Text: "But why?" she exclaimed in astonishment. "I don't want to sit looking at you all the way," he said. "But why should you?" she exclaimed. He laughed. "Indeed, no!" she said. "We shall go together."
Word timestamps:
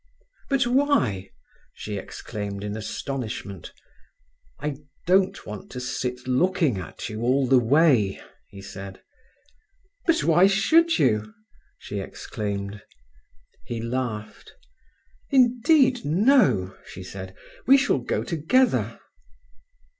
"But 0.49 0.65
why?" 0.65 1.29
she 1.75 1.95
exclaimed 1.99 2.63
in 2.63 2.75
astonishment. 2.75 3.71
"I 4.59 4.77
don't 5.05 5.45
want 5.45 5.69
to 5.73 5.79
sit 5.79 6.27
looking 6.27 6.79
at 6.79 7.07
you 7.07 7.21
all 7.21 7.45
the 7.45 7.59
way," 7.59 8.19
he 8.47 8.63
said. 8.63 9.03
"But 10.07 10.23
why 10.23 10.47
should 10.47 10.97
you?" 10.97 11.35
she 11.77 11.99
exclaimed. 11.99 12.81
He 13.67 13.79
laughed. 13.79 14.53
"Indeed, 15.29 16.03
no!" 16.03 16.75
she 16.83 17.03
said. 17.03 17.35
"We 17.67 17.77
shall 17.77 17.99
go 17.99 18.23
together." 18.23 18.99